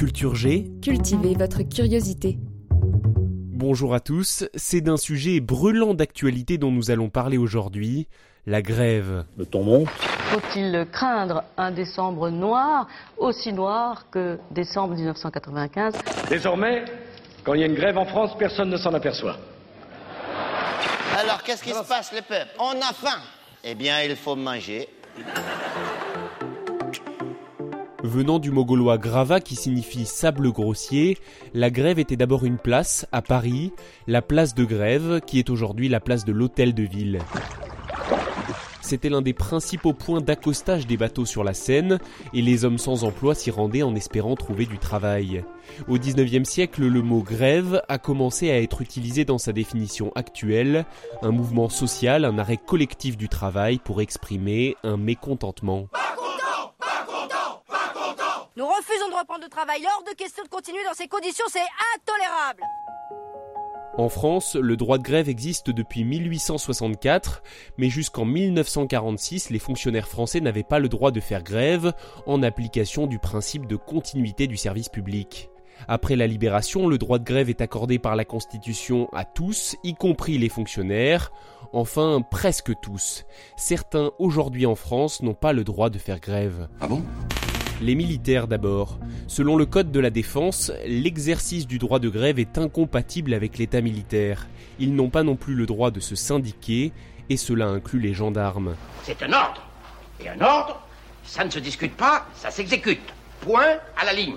Culture 0.00 0.34
G, 0.34 0.64
Cultivez 0.80 1.34
votre 1.34 1.60
curiosité. 1.62 2.38
bonjour 3.52 3.92
à 3.92 4.00
tous, 4.00 4.44
c'est 4.54 4.80
d'un 4.80 4.96
sujet 4.96 5.40
brûlant 5.40 5.92
d'actualité 5.92 6.56
dont 6.56 6.70
nous 6.70 6.90
allons 6.90 7.10
parler 7.10 7.36
aujourd'hui, 7.36 8.08
la 8.46 8.62
grève. 8.62 9.26
Le 9.36 9.44
ton 9.44 9.62
monte. 9.62 9.90
Faut-il 10.30 10.86
craindre 10.90 11.44
un 11.58 11.70
décembre 11.70 12.30
noir, 12.30 12.88
aussi 13.18 13.52
noir 13.52 14.06
que 14.10 14.38
décembre 14.50 14.94
1995 14.94 15.92
Désormais, 16.30 16.86
quand 17.44 17.52
il 17.52 17.60
y 17.60 17.64
a 17.64 17.66
une 17.66 17.74
grève 17.74 17.98
en 17.98 18.06
France, 18.06 18.30
personne 18.38 18.70
ne 18.70 18.78
s'en 18.78 18.94
aperçoit. 18.94 19.36
Alors, 21.14 21.42
qu'est-ce 21.42 21.62
qui 21.62 21.74
se 21.74 21.86
passe, 21.86 22.10
les 22.14 22.22
peuples? 22.22 22.54
On 22.58 22.72
a 22.80 22.94
faim. 22.94 23.20
Eh 23.62 23.74
bien, 23.74 24.00
il 24.00 24.16
faut 24.16 24.34
manger. 24.34 24.88
Venant 28.02 28.38
du 28.38 28.50
mot 28.50 28.64
gaulois 28.64 28.96
grava 28.96 29.40
qui 29.40 29.56
signifie 29.56 30.06
sable 30.06 30.50
grossier, 30.52 31.18
la 31.52 31.70
grève 31.70 31.98
était 31.98 32.16
d'abord 32.16 32.44
une 32.44 32.56
place, 32.56 33.06
à 33.12 33.20
Paris, 33.20 33.72
la 34.06 34.22
place 34.22 34.54
de 34.54 34.64
grève, 34.64 35.20
qui 35.26 35.38
est 35.38 35.50
aujourd'hui 35.50 35.88
la 35.88 36.00
place 36.00 36.24
de 36.24 36.32
l'hôtel 36.32 36.74
de 36.74 36.82
ville. 36.82 37.18
C'était 38.80 39.10
l'un 39.10 39.22
des 39.22 39.34
principaux 39.34 39.92
points 39.92 40.22
d'accostage 40.22 40.86
des 40.86 40.96
bateaux 40.96 41.26
sur 41.26 41.44
la 41.44 41.52
Seine, 41.52 41.98
et 42.32 42.40
les 42.40 42.64
hommes 42.64 42.78
sans 42.78 43.04
emploi 43.04 43.34
s'y 43.34 43.50
rendaient 43.50 43.82
en 43.82 43.94
espérant 43.94 44.34
trouver 44.34 44.64
du 44.64 44.78
travail. 44.78 45.44
Au 45.86 45.98
XIXe 45.98 46.48
siècle, 46.48 46.86
le 46.86 47.02
mot 47.02 47.22
grève 47.22 47.82
a 47.88 47.98
commencé 47.98 48.50
à 48.50 48.60
être 48.60 48.80
utilisé 48.80 49.24
dans 49.24 49.38
sa 49.38 49.52
définition 49.52 50.10
actuelle, 50.14 50.86
un 51.22 51.30
mouvement 51.30 51.68
social, 51.68 52.24
un 52.24 52.38
arrêt 52.38 52.56
collectif 52.56 53.16
du 53.16 53.28
travail 53.28 53.78
pour 53.78 54.00
exprimer 54.00 54.74
un 54.82 54.96
mécontentement. 54.96 55.86
Nous 58.60 58.66
refusons 58.66 59.08
de 59.08 59.14
reprendre 59.14 59.44
le 59.44 59.48
travail. 59.48 59.80
Hors 59.86 60.04
de 60.04 60.14
question 60.14 60.44
de 60.44 60.48
continuer 60.50 60.84
dans 60.84 60.92
ces 60.92 61.08
conditions, 61.08 61.46
c'est 61.48 61.60
intolérable. 61.96 62.62
En 63.96 64.10
France, 64.10 64.54
le 64.54 64.76
droit 64.76 64.98
de 64.98 65.02
grève 65.02 65.30
existe 65.30 65.70
depuis 65.70 66.04
1864, 66.04 67.42
mais 67.78 67.88
jusqu'en 67.88 68.26
1946, 68.26 69.48
les 69.48 69.58
fonctionnaires 69.58 70.08
français 70.08 70.42
n'avaient 70.42 70.62
pas 70.62 70.78
le 70.78 70.90
droit 70.90 71.10
de 71.10 71.20
faire 71.20 71.42
grève 71.42 71.94
en 72.26 72.42
application 72.42 73.06
du 73.06 73.18
principe 73.18 73.66
de 73.66 73.76
continuité 73.76 74.46
du 74.46 74.58
service 74.58 74.90
public. 74.90 75.48
Après 75.88 76.14
la 76.14 76.26
libération, 76.26 76.86
le 76.86 76.98
droit 76.98 77.18
de 77.18 77.24
grève 77.24 77.48
est 77.48 77.62
accordé 77.62 77.98
par 77.98 78.14
la 78.14 78.26
Constitution 78.26 79.08
à 79.14 79.24
tous, 79.24 79.76
y 79.84 79.94
compris 79.94 80.36
les 80.36 80.50
fonctionnaires, 80.50 81.32
enfin 81.72 82.20
presque 82.20 82.78
tous. 82.82 83.24
Certains 83.56 84.10
aujourd'hui 84.18 84.66
en 84.66 84.74
France 84.74 85.22
n'ont 85.22 85.32
pas 85.32 85.54
le 85.54 85.64
droit 85.64 85.88
de 85.88 85.96
faire 85.96 86.20
grève. 86.20 86.68
Ah 86.82 86.88
bon? 86.88 87.02
Les 87.82 87.94
militaires 87.94 88.46
d'abord. 88.46 88.98
Selon 89.26 89.56
le 89.56 89.64
Code 89.64 89.90
de 89.90 90.00
la 90.00 90.10
Défense, 90.10 90.70
l'exercice 90.86 91.66
du 91.66 91.78
droit 91.78 91.98
de 91.98 92.10
grève 92.10 92.38
est 92.38 92.58
incompatible 92.58 93.32
avec 93.32 93.56
l'état 93.56 93.80
militaire. 93.80 94.48
Ils 94.78 94.94
n'ont 94.94 95.08
pas 95.08 95.22
non 95.22 95.34
plus 95.34 95.54
le 95.54 95.64
droit 95.64 95.90
de 95.90 95.98
se 95.98 96.14
syndiquer, 96.14 96.92
et 97.30 97.38
cela 97.38 97.68
inclut 97.68 98.00
les 98.00 98.12
gendarmes. 98.12 98.74
C'est 99.02 99.22
un 99.22 99.32
ordre. 99.32 99.62
Et 100.22 100.28
un 100.28 100.40
ordre, 100.42 100.82
ça 101.24 101.42
ne 101.42 101.48
se 101.48 101.58
discute 101.58 101.96
pas, 101.96 102.26
ça 102.34 102.50
s'exécute. 102.50 103.00
Point 103.40 103.78
à 103.96 104.04
la 104.04 104.12
ligne. 104.12 104.36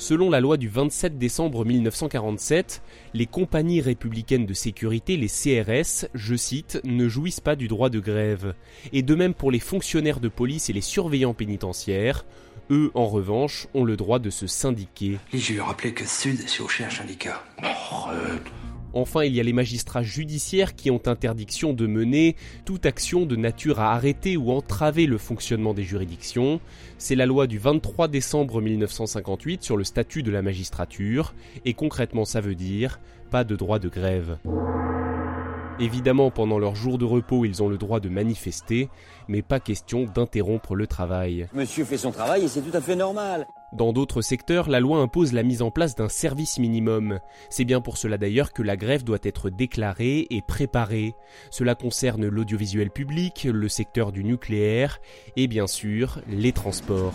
Selon 0.00 0.30
la 0.30 0.40
loi 0.40 0.56
du 0.56 0.66
27 0.66 1.18
décembre 1.18 1.66
1947, 1.66 2.80
les 3.12 3.26
compagnies 3.26 3.82
républicaines 3.82 4.46
de 4.46 4.54
sécurité, 4.54 5.18
les 5.18 5.28
CRS, 5.28 6.08
je 6.14 6.34
cite, 6.36 6.80
ne 6.84 7.06
jouissent 7.06 7.40
pas 7.40 7.54
du 7.54 7.68
droit 7.68 7.90
de 7.90 8.00
grève. 8.00 8.54
Et 8.94 9.02
de 9.02 9.14
même 9.14 9.34
pour 9.34 9.50
les 9.50 9.58
fonctionnaires 9.58 10.20
de 10.20 10.28
police 10.28 10.70
et 10.70 10.72
les 10.72 10.80
surveillants 10.80 11.34
pénitentiaires, 11.34 12.24
eux, 12.70 12.90
en 12.94 13.08
revanche, 13.08 13.68
ont 13.74 13.84
le 13.84 13.98
droit 13.98 14.18
de 14.18 14.30
se 14.30 14.46
syndiquer. 14.46 15.18
Je 15.34 15.52
lui 15.52 15.58
ai 15.58 15.60
rappelé 15.60 15.92
que 15.92 16.06
Sud 16.06 16.40
est 16.40 16.48
chercher 16.48 16.84
un 16.84 16.90
syndicat. 16.90 17.44
Arrête. 17.58 18.50
Enfin, 18.92 19.24
il 19.24 19.34
y 19.34 19.40
a 19.40 19.42
les 19.42 19.52
magistrats 19.52 20.02
judiciaires 20.02 20.74
qui 20.74 20.90
ont 20.90 21.00
interdiction 21.06 21.72
de 21.72 21.86
mener 21.86 22.36
toute 22.64 22.86
action 22.86 23.26
de 23.26 23.36
nature 23.36 23.80
à 23.80 23.92
arrêter 23.92 24.36
ou 24.36 24.50
entraver 24.50 25.06
le 25.06 25.18
fonctionnement 25.18 25.74
des 25.74 25.84
juridictions. 25.84 26.60
C'est 26.98 27.14
la 27.14 27.26
loi 27.26 27.46
du 27.46 27.58
23 27.58 28.08
décembre 28.08 28.60
1958 28.60 29.62
sur 29.62 29.76
le 29.76 29.84
statut 29.84 30.22
de 30.22 30.30
la 30.30 30.42
magistrature, 30.42 31.34
et 31.64 31.74
concrètement 31.74 32.24
ça 32.24 32.40
veut 32.40 32.54
dire 32.54 33.00
pas 33.30 33.44
de 33.44 33.56
droit 33.56 33.78
de 33.78 33.88
grève. 33.88 34.38
Évidemment, 35.78 36.30
pendant 36.30 36.58
leur 36.58 36.74
jour 36.74 36.98
de 36.98 37.06
repos, 37.06 37.46
ils 37.46 37.62
ont 37.62 37.68
le 37.68 37.78
droit 37.78 38.00
de 38.00 38.10
manifester, 38.10 38.90
mais 39.28 39.40
pas 39.40 39.60
question 39.60 40.04
d'interrompre 40.04 40.74
le 40.74 40.86
travail. 40.86 41.46
Monsieur 41.54 41.84
fait 41.84 41.96
son 41.96 42.10
travail 42.10 42.44
et 42.44 42.48
c'est 42.48 42.60
tout 42.60 42.76
à 42.76 42.82
fait 42.82 42.96
normal. 42.96 43.46
Dans 43.72 43.92
d'autres 43.92 44.20
secteurs, 44.20 44.68
la 44.68 44.80
loi 44.80 44.98
impose 44.98 45.32
la 45.32 45.44
mise 45.44 45.62
en 45.62 45.70
place 45.70 45.94
d'un 45.94 46.08
service 46.08 46.58
minimum. 46.58 47.20
C'est 47.50 47.64
bien 47.64 47.80
pour 47.80 47.98
cela 47.98 48.18
d'ailleurs 48.18 48.52
que 48.52 48.62
la 48.62 48.76
grève 48.76 49.04
doit 49.04 49.18
être 49.22 49.48
déclarée 49.48 50.26
et 50.30 50.42
préparée. 50.42 51.14
Cela 51.50 51.76
concerne 51.76 52.26
l'audiovisuel 52.26 52.90
public, 52.90 53.46
le 53.50 53.68
secteur 53.68 54.10
du 54.10 54.24
nucléaire 54.24 55.00
et 55.36 55.46
bien 55.46 55.68
sûr 55.68 56.20
les 56.28 56.52
transports. 56.52 57.14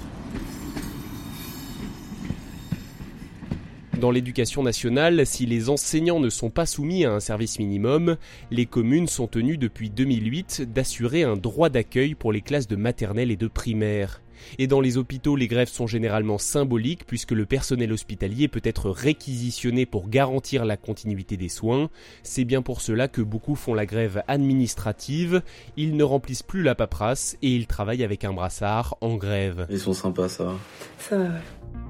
Dans 4.05 4.11
l'éducation 4.11 4.61
nationale, 4.61 5.25
si 5.25 5.47
les 5.47 5.67
enseignants 5.67 6.19
ne 6.19 6.29
sont 6.29 6.51
pas 6.51 6.67
soumis 6.67 7.05
à 7.05 7.11
un 7.11 7.19
service 7.19 7.57
minimum, 7.57 8.17
les 8.51 8.67
communes 8.67 9.07
sont 9.07 9.25
tenues 9.25 9.57
depuis 9.57 9.89
2008 9.89 10.71
d'assurer 10.71 11.23
un 11.23 11.35
droit 11.35 11.69
d'accueil 11.69 12.13
pour 12.13 12.31
les 12.31 12.41
classes 12.41 12.67
de 12.67 12.75
maternelle 12.75 13.31
et 13.31 13.35
de 13.35 13.47
primaire. 13.47 14.21
Et 14.59 14.67
dans 14.67 14.79
les 14.79 14.97
hôpitaux, 14.97 15.35
les 15.35 15.47
grèves 15.47 15.69
sont 15.69 15.87
généralement 15.87 16.37
symboliques 16.37 17.07
puisque 17.07 17.31
le 17.31 17.47
personnel 17.47 17.91
hospitalier 17.91 18.47
peut 18.47 18.61
être 18.63 18.91
réquisitionné 18.91 19.87
pour 19.87 20.07
garantir 20.07 20.65
la 20.65 20.77
continuité 20.77 21.35
des 21.35 21.49
soins. 21.49 21.89
C'est 22.21 22.45
bien 22.45 22.61
pour 22.61 22.81
cela 22.81 23.07
que 23.07 23.23
beaucoup 23.23 23.55
font 23.55 23.73
la 23.73 23.87
grève 23.87 24.21
administrative. 24.27 25.41
Ils 25.77 25.97
ne 25.97 26.03
remplissent 26.03 26.43
plus 26.43 26.61
la 26.61 26.75
paperasse 26.75 27.39
et 27.41 27.55
ils 27.55 27.65
travaillent 27.65 28.03
avec 28.03 28.23
un 28.23 28.33
brassard 28.33 28.97
en 29.01 29.15
grève. 29.15 29.65
Ils 29.71 29.79
sont 29.79 29.93
sympas, 29.93 30.29
ça. 30.29 30.53
Ça 30.99 31.17
va, 31.17 31.23
ouais. 31.23 31.84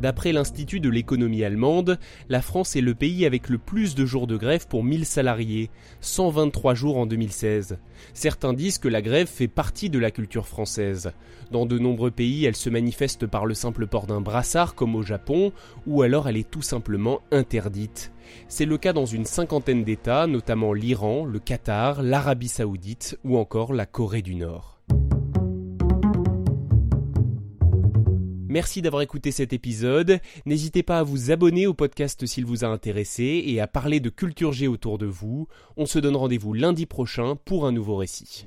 D'après 0.00 0.32
l'Institut 0.32 0.80
de 0.80 0.90
l'économie 0.90 1.42
allemande, 1.42 1.98
la 2.28 2.42
France 2.42 2.76
est 2.76 2.82
le 2.82 2.94
pays 2.94 3.24
avec 3.24 3.48
le 3.48 3.56
plus 3.56 3.94
de 3.94 4.04
jours 4.04 4.26
de 4.26 4.36
grève 4.36 4.66
pour 4.68 4.84
1000 4.84 5.06
salariés, 5.06 5.70
123 6.02 6.74
jours 6.74 6.98
en 6.98 7.06
2016. 7.06 7.78
Certains 8.12 8.52
disent 8.52 8.76
que 8.76 8.88
la 8.88 9.00
grève 9.00 9.26
fait 9.26 9.48
partie 9.48 9.88
de 9.88 9.98
la 9.98 10.10
culture 10.10 10.46
française. 10.46 11.12
Dans 11.50 11.64
de 11.64 11.78
nombreux 11.78 12.10
pays, 12.10 12.44
elle 12.44 12.56
se 12.56 12.68
manifeste 12.68 13.26
par 13.26 13.46
le 13.46 13.54
simple 13.54 13.86
port 13.86 14.06
d'un 14.06 14.20
brassard 14.20 14.74
comme 14.74 14.94
au 14.96 15.02
Japon, 15.02 15.52
ou 15.86 16.02
alors 16.02 16.28
elle 16.28 16.36
est 16.36 16.50
tout 16.50 16.62
simplement 16.62 17.20
interdite. 17.30 18.12
C'est 18.48 18.66
le 18.66 18.76
cas 18.76 18.92
dans 18.92 19.06
une 19.06 19.24
cinquantaine 19.24 19.82
d'États, 19.82 20.26
notamment 20.26 20.74
l'Iran, 20.74 21.24
le 21.24 21.38
Qatar, 21.38 22.02
l'Arabie 22.02 22.48
saoudite 22.48 23.18
ou 23.24 23.38
encore 23.38 23.72
la 23.72 23.86
Corée 23.86 24.22
du 24.22 24.34
Nord. 24.34 24.75
Merci 28.56 28.80
d'avoir 28.80 29.02
écouté 29.02 29.32
cet 29.32 29.52
épisode. 29.52 30.18
N'hésitez 30.46 30.82
pas 30.82 31.00
à 31.00 31.02
vous 31.02 31.30
abonner 31.30 31.66
au 31.66 31.74
podcast 31.74 32.24
s'il 32.24 32.46
vous 32.46 32.64
a 32.64 32.68
intéressé 32.68 33.42
et 33.44 33.60
à 33.60 33.66
parler 33.66 34.00
de 34.00 34.08
culture 34.08 34.52
G 34.52 34.66
autour 34.66 34.96
de 34.96 35.04
vous. 35.04 35.46
On 35.76 35.84
se 35.84 35.98
donne 35.98 36.16
rendez-vous 36.16 36.54
lundi 36.54 36.86
prochain 36.86 37.36
pour 37.36 37.66
un 37.66 37.72
nouveau 37.72 37.96
récit. 37.96 38.46